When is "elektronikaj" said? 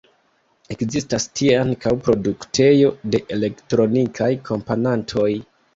3.39-4.33